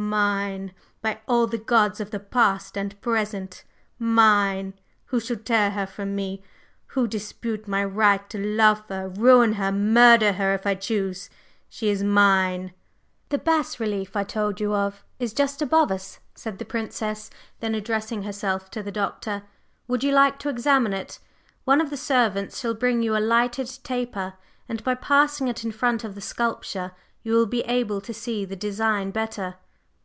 mine! 0.00 0.72
By 1.02 1.18
all 1.26 1.48
the 1.48 1.58
gods 1.58 1.98
of 2.00 2.12
the 2.12 2.20
past 2.20 2.78
and 2.78 2.98
present 3.00 3.64
mine! 3.98 4.74
Who 5.06 5.18
shall 5.18 5.36
tear 5.38 5.72
her 5.72 5.88
from 5.88 6.14
me, 6.14 6.40
who 6.86 7.08
dispute 7.08 7.66
my 7.66 7.84
right 7.84 8.26
to 8.30 8.38
love 8.38 8.84
her 8.88 9.08
ruin 9.08 9.54
her 9.54 9.72
murder 9.72 10.34
her, 10.34 10.54
if 10.54 10.64
I 10.68 10.76
choose? 10.76 11.28
She 11.68 11.88
is 11.88 12.04
mine!" 12.04 12.72
"The 13.30 13.38
bas 13.38 13.80
relief 13.80 14.14
I 14.14 14.22
told 14.22 14.60
you 14.60 14.72
of 14.72 15.04
is 15.18 15.32
just 15.32 15.60
above 15.60 15.90
us," 15.90 16.20
said 16.32 16.58
the 16.58 16.64
Princess 16.64 17.28
then, 17.58 17.74
addressing 17.74 18.22
herself 18.22 18.70
to 18.70 18.84
the 18.84 18.92
Doctor; 18.92 19.42
"would 19.88 20.04
you 20.04 20.12
like 20.12 20.38
to 20.38 20.48
examine 20.48 20.92
it? 20.92 21.18
One 21.64 21.80
of 21.80 21.90
the 21.90 21.96
servants 21.96 22.60
shall 22.60 22.74
bring 22.74 23.02
you 23.02 23.16
a 23.16 23.20
lighted 23.20 23.68
taper, 23.82 24.34
and 24.68 24.82
by 24.84 24.94
passing 24.94 25.48
it 25.48 25.64
in 25.64 25.72
front 25.72 26.04
of 26.04 26.14
the 26.14 26.20
sculpture 26.20 26.92
you 27.24 27.32
will 27.32 27.46
be 27.46 27.62
able 27.62 28.00
to 28.02 28.14
see 28.14 28.44
the 28.44 28.56
design 28.56 29.10
better. 29.10 29.56